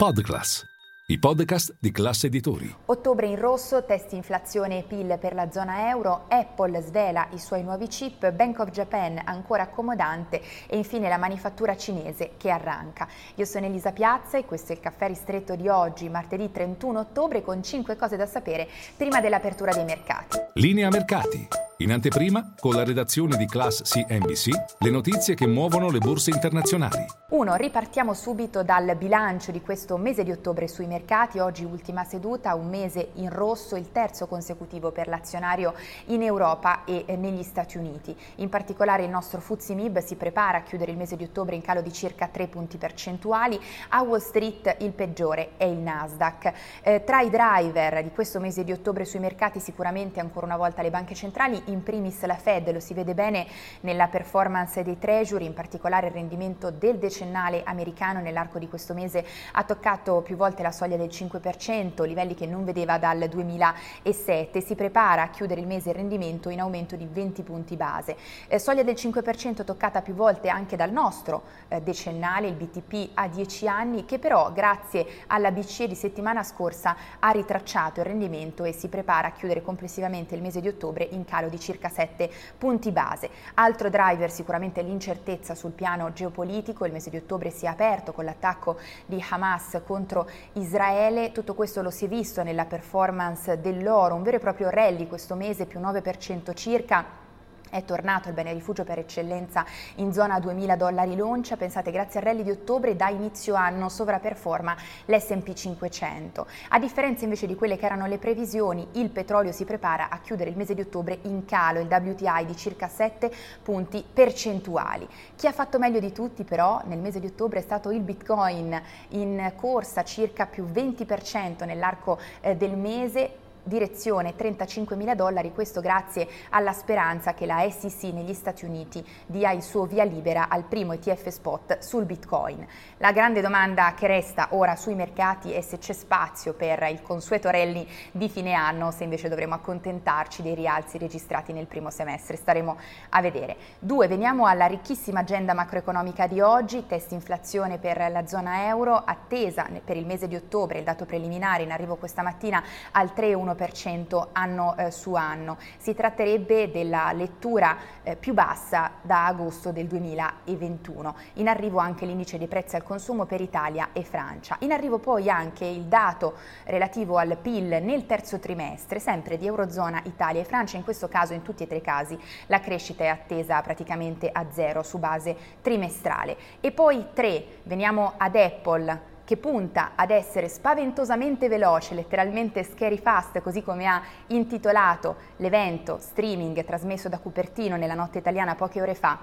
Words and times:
Podclass, 0.00 0.64
i 1.06 1.18
podcast 1.18 1.74
di 1.80 1.90
classe 1.90 2.28
editori. 2.28 2.72
Ottobre 2.84 3.26
in 3.26 3.34
rosso, 3.34 3.84
test 3.84 4.12
inflazione 4.12 4.78
e 4.78 4.82
PIL 4.84 5.18
per 5.20 5.34
la 5.34 5.50
zona 5.50 5.88
euro, 5.88 6.26
Apple 6.28 6.80
svela 6.82 7.26
i 7.32 7.38
suoi 7.40 7.64
nuovi 7.64 7.88
chip, 7.88 8.30
Bank 8.30 8.60
of 8.60 8.70
Japan 8.70 9.20
ancora 9.24 9.64
accomodante 9.64 10.40
e 10.68 10.76
infine 10.76 11.08
la 11.08 11.16
manifattura 11.16 11.76
cinese 11.76 12.34
che 12.36 12.48
arranca. 12.48 13.08
Io 13.34 13.44
sono 13.44 13.66
Elisa 13.66 13.90
Piazza 13.90 14.38
e 14.38 14.44
questo 14.44 14.70
è 14.70 14.76
il 14.76 14.80
caffè 14.80 15.08
ristretto 15.08 15.56
di 15.56 15.66
oggi, 15.66 16.08
martedì 16.08 16.52
31 16.52 17.00
ottobre, 17.00 17.42
con 17.42 17.60
5 17.60 17.96
cose 17.96 18.16
da 18.16 18.26
sapere 18.26 18.68
prima 18.96 19.20
dell'apertura 19.20 19.72
dei 19.72 19.84
mercati. 19.84 20.38
Linea 20.54 20.90
mercati. 20.90 21.57
In 21.80 21.92
anteprima, 21.92 22.54
con 22.58 22.74
la 22.74 22.82
redazione 22.82 23.36
di 23.36 23.46
Class 23.46 23.82
CNBC, 23.82 24.48
le 24.78 24.90
notizie 24.90 25.36
che 25.36 25.46
muovono 25.46 25.90
le 25.90 26.00
borse 26.00 26.30
internazionali. 26.30 27.06
1. 27.28 27.54
Ripartiamo 27.54 28.14
subito 28.14 28.64
dal 28.64 28.96
bilancio 28.96 29.52
di 29.52 29.60
questo 29.60 29.96
mese 29.96 30.24
di 30.24 30.32
ottobre 30.32 30.66
sui 30.66 30.88
mercati. 30.88 31.38
Oggi 31.38 31.62
ultima 31.62 32.02
seduta, 32.02 32.56
un 32.56 32.68
mese 32.68 33.10
in 33.14 33.30
rosso, 33.30 33.76
il 33.76 33.92
terzo 33.92 34.26
consecutivo 34.26 34.90
per 34.90 35.06
l'azionario 35.06 35.74
in 36.06 36.22
Europa 36.22 36.84
e 36.84 37.04
negli 37.16 37.44
Stati 37.44 37.78
Uniti. 37.78 38.16
In 38.36 38.48
particolare 38.48 39.04
il 39.04 39.10
nostro 39.10 39.40
Fuzzi 39.40 39.76
Mib 39.76 39.98
si 39.98 40.16
prepara 40.16 40.58
a 40.58 40.62
chiudere 40.62 40.90
il 40.90 40.96
mese 40.96 41.14
di 41.14 41.22
ottobre 41.22 41.54
in 41.54 41.62
calo 41.62 41.80
di 41.80 41.92
circa 41.92 42.26
3 42.26 42.48
punti 42.48 42.76
percentuali. 42.76 43.60
A 43.90 44.02
Wall 44.02 44.18
Street 44.18 44.78
il 44.80 44.90
peggiore 44.90 45.50
è 45.58 45.64
il 45.64 45.78
Nasdaq. 45.78 46.52
Eh, 46.82 47.04
tra 47.04 47.20
i 47.20 47.30
driver 47.30 48.02
di 48.02 48.10
questo 48.10 48.40
mese 48.40 48.64
di 48.64 48.72
ottobre 48.72 49.04
sui 49.04 49.20
mercati 49.20 49.60
sicuramente 49.60 50.18
ancora 50.18 50.46
una 50.46 50.56
volta 50.56 50.82
le 50.82 50.90
banche 50.90 51.14
centrali 51.14 51.66
in 51.70 51.82
primis 51.82 52.24
la 52.24 52.36
Fed, 52.36 52.72
lo 52.72 52.80
si 52.80 52.94
vede 52.94 53.14
bene 53.14 53.46
nella 53.80 54.08
performance 54.08 54.82
dei 54.82 54.98
treasury, 54.98 55.44
in 55.44 55.54
particolare 55.54 56.08
il 56.08 56.12
rendimento 56.12 56.70
del 56.70 56.98
decennale 56.98 57.62
americano 57.64 58.20
nell'arco 58.20 58.58
di 58.58 58.68
questo 58.68 58.94
mese 58.94 59.24
ha 59.52 59.64
toccato 59.64 60.20
più 60.22 60.36
volte 60.36 60.62
la 60.62 60.72
soglia 60.72 60.96
del 60.96 61.08
5%, 61.08 62.04
livelli 62.04 62.34
che 62.34 62.46
non 62.46 62.64
vedeva 62.64 62.98
dal 62.98 63.28
2007, 63.28 64.60
si 64.60 64.74
prepara 64.74 65.22
a 65.22 65.30
chiudere 65.30 65.60
il 65.60 65.66
mese 65.66 65.90
il 65.90 65.94
rendimento 65.94 66.48
in 66.48 66.60
aumento 66.60 66.96
di 66.96 67.06
20 67.10 67.42
punti 67.42 67.76
base. 67.76 68.16
Eh, 68.48 68.58
soglia 68.58 68.82
del 68.82 68.94
5% 68.94 69.64
toccata 69.64 70.02
più 70.02 70.14
volte 70.14 70.48
anche 70.48 70.76
dal 70.76 70.90
nostro 70.90 71.42
eh, 71.68 71.80
decennale, 71.80 72.48
il 72.48 72.54
BTP 72.54 73.10
a 73.14 73.28
10 73.28 73.68
anni, 73.68 74.04
che 74.04 74.18
però 74.18 74.52
grazie 74.52 75.06
alla 75.28 75.50
BCE 75.50 75.88
di 75.88 75.94
settimana 75.94 76.42
scorsa 76.42 76.96
ha 77.18 77.30
ritracciato 77.30 78.00
il 78.00 78.06
rendimento 78.06 78.64
e 78.64 78.72
si 78.72 78.88
prepara 78.88 79.28
a 79.28 79.32
chiudere 79.32 79.62
complessivamente 79.62 80.34
il 80.34 80.42
mese 80.42 80.60
di 80.60 80.68
ottobre 80.68 81.06
in 81.10 81.24
calo 81.24 81.48
di 81.48 81.57
circa 81.58 81.88
7 81.88 82.30
punti 82.56 82.92
base. 82.92 83.30
Altro 83.54 83.90
driver 83.90 84.30
sicuramente 84.30 84.82
l'incertezza 84.82 85.54
sul 85.54 85.72
piano 85.72 86.12
geopolitico, 86.12 86.84
il 86.84 86.92
mese 86.92 87.10
di 87.10 87.16
ottobre 87.16 87.50
si 87.50 87.66
è 87.66 87.68
aperto 87.68 88.12
con 88.12 88.24
l'attacco 88.24 88.78
di 89.06 89.24
Hamas 89.28 89.80
contro 89.84 90.28
Israele, 90.54 91.32
tutto 91.32 91.54
questo 91.54 91.82
lo 91.82 91.90
si 91.90 92.06
è 92.06 92.08
visto 92.08 92.42
nella 92.42 92.64
performance 92.64 93.60
dell'oro, 93.60 94.14
un 94.14 94.22
vero 94.22 94.36
e 94.36 94.40
proprio 94.40 94.70
rally 94.70 95.06
questo 95.06 95.34
mese 95.34 95.66
più 95.66 95.80
9% 95.80 96.54
circa 96.54 97.26
è 97.70 97.84
tornato 97.84 98.28
il 98.28 98.34
bene 98.34 98.52
rifugio 98.52 98.84
per 98.84 98.98
eccellenza 98.98 99.64
in 99.96 100.12
zona 100.12 100.38
2000 100.40 100.76
dollari 100.76 101.16
l'oncia, 101.16 101.56
pensate 101.56 101.90
grazie 101.90 102.20
al 102.20 102.26
rally 102.26 102.42
di 102.42 102.50
ottobre 102.50 102.96
da 102.96 103.08
inizio 103.08 103.54
anno 103.54 103.88
sovraperforma 103.88 104.76
l'S&P 105.06 105.52
500. 105.52 106.46
A 106.68 106.78
differenza 106.78 107.24
invece 107.24 107.46
di 107.46 107.54
quelle 107.54 107.76
che 107.76 107.86
erano 107.86 108.06
le 108.06 108.18
previsioni, 108.18 108.86
il 108.92 109.10
petrolio 109.10 109.52
si 109.52 109.64
prepara 109.64 110.08
a 110.08 110.20
chiudere 110.20 110.50
il 110.50 110.56
mese 110.56 110.74
di 110.74 110.80
ottobre 110.80 111.18
in 111.22 111.44
calo, 111.44 111.80
il 111.80 111.88
WTI 111.88 112.44
di 112.46 112.56
circa 112.56 112.88
7 112.88 113.30
punti 113.62 114.04
percentuali. 114.12 115.08
Chi 115.36 115.46
ha 115.46 115.52
fatto 115.52 115.78
meglio 115.78 116.00
di 116.00 116.12
tutti 116.12 116.44
però 116.44 116.80
nel 116.84 116.98
mese 116.98 117.20
di 117.20 117.26
ottobre 117.26 117.58
è 117.58 117.62
stato 117.62 117.90
il 117.90 118.00
Bitcoin 118.00 118.80
in 119.10 119.52
corsa 119.56 120.04
circa 120.04 120.46
più 120.46 120.64
20% 120.64 121.64
nell'arco 121.64 122.18
eh, 122.40 122.56
del 122.56 122.76
mese 122.76 123.46
direzione 123.68 124.34
35 124.34 124.96
mila 124.96 125.14
dollari, 125.14 125.52
questo 125.52 125.80
grazie 125.80 126.26
alla 126.50 126.72
speranza 126.72 127.34
che 127.34 127.46
la 127.46 127.64
SEC 127.70 128.12
negli 128.12 128.34
Stati 128.34 128.64
Uniti 128.64 129.06
dia 129.26 129.52
il 129.52 129.62
suo 129.62 129.84
via 129.84 130.02
libera 130.02 130.48
al 130.48 130.64
primo 130.64 130.94
ETF 130.94 131.28
spot 131.28 131.78
sul 131.78 132.04
Bitcoin. 132.04 132.66
La 132.96 133.12
grande 133.12 133.40
domanda 133.40 133.94
che 133.94 134.08
resta 134.08 134.48
ora 134.50 134.74
sui 134.74 134.94
mercati 134.94 135.52
è 135.52 135.60
se 135.60 135.78
c'è 135.78 135.92
spazio 135.92 136.54
per 136.54 136.82
il 136.90 137.02
consueto 137.02 137.50
rally 137.50 137.86
di 138.10 138.28
fine 138.28 138.54
anno, 138.54 138.90
se 138.90 139.04
invece 139.04 139.28
dovremo 139.28 139.54
accontentarci 139.54 140.42
dei 140.42 140.54
rialzi 140.54 140.98
registrati 140.98 141.52
nel 141.52 141.66
primo 141.66 141.90
semestre, 141.90 142.36
staremo 142.36 142.76
a 143.10 143.20
vedere. 143.20 143.56
Due, 143.78 144.08
veniamo 144.08 144.46
alla 144.46 144.66
ricchissima 144.66 145.20
agenda 145.20 145.52
macroeconomica 145.52 146.26
di 146.26 146.40
oggi, 146.40 146.86
test 146.86 147.12
inflazione 147.12 147.78
per 147.78 147.98
la 148.10 148.26
zona 148.26 148.66
euro, 148.66 148.96
attesa 148.96 149.66
per 149.84 149.96
il 149.98 150.06
mese 150.06 150.26
di 150.26 150.36
ottobre, 150.36 150.78
il 150.78 150.84
dato 150.84 151.04
preliminare 151.04 151.64
in 151.64 151.70
arrivo 151.70 151.96
questa 151.96 152.22
mattina 152.22 152.62
al 152.92 153.12
3,1% 153.14 153.57
1% 153.58 154.28
anno 154.32 154.76
eh, 154.76 154.90
su 154.90 155.14
anno. 155.14 155.58
Si 155.78 155.94
tratterebbe 155.94 156.70
della 156.70 157.12
lettura 157.12 157.76
eh, 158.02 158.16
più 158.16 158.32
bassa 158.32 158.92
da 159.02 159.26
agosto 159.26 159.72
del 159.72 159.86
2021. 159.86 161.16
In 161.34 161.48
arrivo 161.48 161.78
anche 161.78 162.06
l'indice 162.06 162.38
dei 162.38 162.46
prezzi 162.46 162.76
al 162.76 162.82
consumo 162.84 163.26
per 163.26 163.40
Italia 163.40 163.88
e 163.92 164.04
Francia. 164.04 164.56
In 164.60 164.72
arrivo 164.72 164.98
poi 164.98 165.28
anche 165.28 165.64
il 165.64 165.84
dato 165.84 166.34
relativo 166.64 167.18
al 167.18 167.36
PIL 167.36 167.82
nel 167.82 168.06
terzo 168.06 168.38
trimestre, 168.38 169.00
sempre 169.00 169.36
di 169.36 169.46
Eurozona, 169.46 170.00
Italia 170.04 170.40
e 170.40 170.44
Francia. 170.44 170.76
In 170.76 170.84
questo 170.84 171.08
caso, 171.08 171.32
in 171.34 171.42
tutti 171.42 171.64
e 171.64 171.66
tre 171.66 171.78
i 171.78 171.82
casi, 171.82 172.18
la 172.46 172.60
crescita 172.60 173.04
è 173.04 173.08
attesa 173.08 173.60
praticamente 173.62 174.30
a 174.30 174.46
zero 174.50 174.82
su 174.82 174.98
base 174.98 175.36
trimestrale. 175.60 176.36
E 176.60 176.70
poi 176.70 177.06
tre, 177.12 177.60
veniamo 177.64 178.14
ad 178.16 178.36
Apple 178.36 179.16
che 179.28 179.36
punta 179.36 179.90
ad 179.94 180.10
essere 180.10 180.48
spaventosamente 180.48 181.48
veloce, 181.48 181.92
letteralmente 181.92 182.62
scary 182.62 182.96
fast, 182.96 183.42
così 183.42 183.62
come 183.62 183.84
ha 183.84 184.00
intitolato 184.28 185.16
l'evento 185.36 185.98
streaming 186.00 186.64
trasmesso 186.64 187.10
da 187.10 187.18
Cupertino 187.18 187.76
nella 187.76 187.92
notte 187.92 188.16
italiana 188.16 188.54
poche 188.54 188.80
ore 188.80 188.94
fa, 188.94 189.18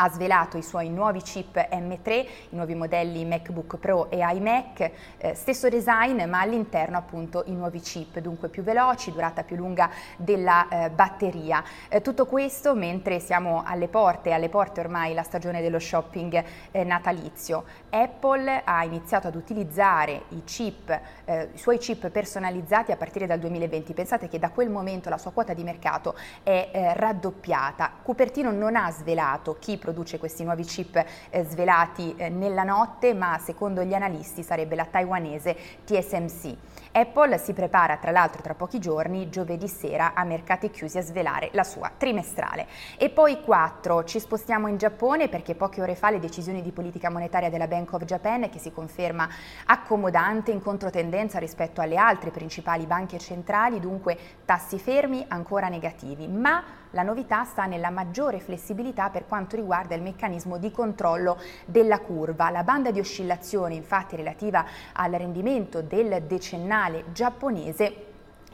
ha 0.00 0.08
svelato 0.10 0.56
i 0.56 0.62
suoi 0.62 0.88
nuovi 0.88 1.20
chip 1.22 1.56
M3, 1.56 2.10
i 2.50 2.56
nuovi 2.56 2.74
modelli 2.74 3.24
MacBook 3.24 3.76
Pro 3.78 4.10
e 4.10 4.18
iMac, 4.18 4.90
eh, 5.18 5.34
stesso 5.34 5.68
design 5.68 6.22
ma 6.24 6.40
all'interno 6.40 6.96
appunto 6.96 7.42
i 7.46 7.52
nuovi 7.52 7.80
chip, 7.80 8.18
dunque 8.20 8.48
più 8.48 8.62
veloci, 8.62 9.12
durata 9.12 9.42
più 9.42 9.56
lunga 9.56 9.90
della 10.16 10.68
eh, 10.68 10.90
batteria. 10.90 11.64
Eh, 11.88 12.00
tutto 12.00 12.26
questo 12.26 12.74
mentre 12.74 13.18
siamo 13.18 13.62
alle 13.66 13.88
porte, 13.88 14.32
alle 14.32 14.48
porte 14.48 14.80
ormai 14.80 15.14
la 15.14 15.22
stagione 15.22 15.60
dello 15.60 15.80
shopping 15.80 16.44
eh, 16.70 16.84
natalizio. 16.84 17.64
Apple 17.90 18.62
ha 18.64 18.84
iniziato 18.84 19.26
ad 19.26 19.34
utilizzare 19.34 20.22
i 20.28 20.44
chip, 20.44 21.00
eh, 21.24 21.48
i 21.52 21.58
suoi 21.58 21.78
chip 21.78 22.08
personalizzati 22.10 22.92
a 22.92 22.96
partire 22.96 23.26
dal 23.26 23.38
2020. 23.40 23.94
Pensate 23.94 24.28
che 24.28 24.38
da 24.38 24.50
quel 24.50 24.70
momento 24.70 25.08
la 25.08 25.18
sua 25.18 25.32
quota 25.32 25.54
di 25.54 25.64
mercato 25.64 26.14
è 26.44 26.70
eh, 26.72 26.94
raddoppiata. 26.94 27.90
Cupertino 28.02 28.52
non 28.52 28.76
ha 28.76 28.90
svelato 28.92 29.56
chi 29.58 29.76
produce 29.88 30.18
questi 30.18 30.44
nuovi 30.44 30.64
chip 30.64 31.02
eh, 31.30 31.44
svelati 31.44 32.14
eh, 32.16 32.28
nella 32.28 32.62
notte, 32.62 33.14
ma 33.14 33.38
secondo 33.38 33.82
gli 33.82 33.94
analisti 33.94 34.42
sarebbe 34.42 34.74
la 34.74 34.84
taiwanese 34.84 35.56
TSMC. 35.84 36.56
Apple 36.92 37.38
si 37.38 37.52
prepara 37.52 37.96
tra 37.96 38.10
l'altro 38.10 38.42
tra 38.42 38.54
pochi 38.54 38.78
giorni, 38.78 39.30
giovedì 39.30 39.68
sera, 39.68 40.12
a 40.14 40.24
mercati 40.24 40.70
chiusi 40.70 40.98
a 40.98 41.02
svelare 41.02 41.48
la 41.52 41.64
sua 41.64 41.90
trimestrale. 41.96 42.66
E 42.98 43.08
poi 43.08 43.40
4, 43.40 44.04
ci 44.04 44.18
spostiamo 44.20 44.68
in 44.68 44.76
Giappone 44.76 45.28
perché 45.28 45.54
poche 45.54 45.80
ore 45.80 45.94
fa 45.94 46.10
le 46.10 46.18
decisioni 46.18 46.60
di 46.60 46.72
politica 46.72 47.08
monetaria 47.10 47.50
della 47.50 47.66
Bank 47.66 47.92
of 47.92 48.04
Japan, 48.04 48.50
che 48.50 48.58
si 48.58 48.72
conferma 48.72 49.28
accomodante 49.66 50.50
in 50.50 50.60
controtendenza 50.60 51.38
rispetto 51.38 51.80
alle 51.80 51.96
altre 51.96 52.30
principali 52.30 52.84
banche 52.84 53.18
centrali, 53.18 53.80
dunque 53.80 54.18
tassi 54.44 54.78
fermi 54.78 55.24
ancora 55.28 55.68
negativi, 55.68 56.26
ma 56.26 56.62
la 56.90 57.02
novità 57.02 57.44
sta 57.44 57.66
nella 57.66 57.90
maggiore 57.90 58.40
flessibilità 58.40 59.10
per 59.10 59.26
quanto 59.26 59.56
riguarda 59.56 59.94
il 59.94 60.02
meccanismo 60.02 60.58
di 60.58 60.70
controllo 60.70 61.38
della 61.66 62.00
curva. 62.00 62.50
La 62.50 62.62
banda 62.62 62.90
di 62.90 63.00
oscillazione 63.00 63.74
infatti 63.74 64.16
relativa 64.16 64.64
al 64.92 65.12
rendimento 65.12 65.82
del 65.82 66.22
decennale 66.22 67.04
giapponese 67.12 68.07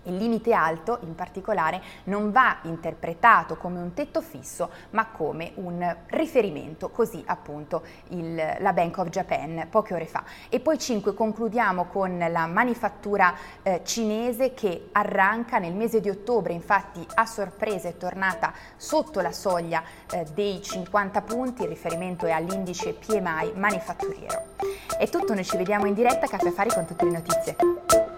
Il 0.04 0.16
limite 0.16 0.52
alto, 0.52 0.98
in 1.02 1.14
particolare, 1.14 1.82
non 2.04 2.30
va 2.30 2.58
interpretato 2.62 3.56
come 3.56 3.80
un 3.80 3.92
tetto 3.94 4.20
fisso, 4.20 4.70
ma 4.90 5.06
come 5.06 5.52
un 5.56 5.96
riferimento, 6.06 6.90
così 6.90 7.22
appunto 7.26 7.82
il, 8.08 8.34
la 8.58 8.72
Bank 8.72 8.98
of 8.98 9.08
Japan 9.08 9.66
poche 9.70 9.94
ore 9.94 10.06
fa. 10.06 10.24
E 10.48 10.60
poi 10.60 10.78
5 10.78 11.14
concludiamo 11.14 11.84
con 11.86 12.18
la 12.18 12.46
manifattura 12.46 13.34
eh, 13.62 13.80
cinese 13.84 14.54
che 14.54 14.88
arranca 14.92 15.58
nel 15.58 15.74
mese 15.74 16.00
di 16.00 16.08
ottobre, 16.08 16.52
infatti 16.52 17.06
a 17.14 17.26
sorpresa 17.26 17.88
è 17.88 17.96
tornata 17.96 18.52
sotto 18.76 19.20
la 19.20 19.32
soglia 19.32 19.82
eh, 20.10 20.24
dei 20.34 20.62
50 20.62 21.22
punti, 21.22 21.62
il 21.62 21.68
riferimento 21.68 22.26
è 22.26 22.30
all'indice 22.30 22.92
PMI 22.92 23.52
manifatturiero. 23.54 24.52
È 24.98 25.08
tutto, 25.08 25.34
noi 25.34 25.44
ci 25.44 25.56
vediamo 25.56 25.86
in 25.86 25.94
diretta 25.94 26.26
a 26.26 26.28
Caffè 26.28 26.48
Affari 26.48 26.70
con 26.70 26.86
tutte 26.86 27.04
le 27.04 27.10
notizie. 27.10 28.13